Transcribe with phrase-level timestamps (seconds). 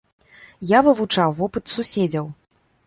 [0.69, 2.25] Я вывучаў вопыт суседзяў.